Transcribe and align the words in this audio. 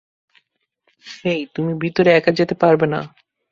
হেই, 1.17 1.41
তুমি 1.55 1.71
ভিতরে 1.73 2.09
একা 2.13 2.31
যেতে 2.31 2.55
পারবে 2.55 2.85
না। 2.87 2.99